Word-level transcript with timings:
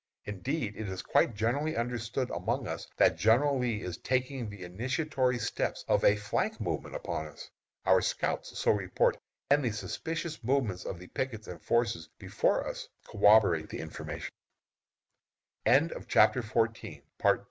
Indeed, 0.25 0.75
it 0.77 0.89
is 0.89 1.03
quite 1.03 1.35
generally 1.35 1.75
understood 1.77 2.31
among 2.31 2.67
us 2.67 2.87
that 2.97 3.17
General 3.19 3.59
Lee 3.59 3.83
is 3.83 3.99
taking 3.99 4.49
the 4.49 4.63
initiatory 4.63 5.37
steps 5.37 5.85
of 5.87 6.03
a 6.03 6.15
flank 6.15 6.59
movement 6.59 6.95
upon 6.95 7.27
us. 7.27 7.51
Our 7.85 8.01
scouts 8.01 8.57
so 8.57 8.71
report, 8.71 9.19
and 9.51 9.63
the 9.63 9.69
suspicious 9.71 10.43
movements 10.43 10.85
of 10.85 10.97
the 10.97 11.05
pickets 11.09 11.47
and 11.47 11.61
forces 11.61 12.09
before 12.17 12.65
us 12.67 12.89
corroborate 13.05 13.69
the 13.69 13.77
information. 13.79 14.31
[Illustration: 15.67 15.89
THE 15.89 16.05
CAPTURE 16.05 16.41
CAVALRY 16.41 16.41
FIGHT 16.49 16.67
AT 16.73 16.81
BUCKLAND 17.19 17.23
MILLS. 17.33 17.39